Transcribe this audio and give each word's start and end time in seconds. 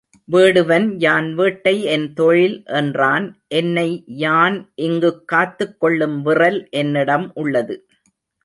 வேடுவன் 0.31 0.93
யான் 0.97 1.35
வேட்டை 1.35 1.83
என் 1.83 2.13
தொழில் 2.13 2.63
என்றான் 2.65 3.41
என்னை 3.47 4.03
யான் 4.05 4.71
இங்குக் 4.75 5.27
காத்துக் 5.27 5.79
கொள்ளும் 5.79 6.25
விறல் 6.25 6.69
என்னிடம் 6.69 7.31
உள்ளது. 7.33 7.87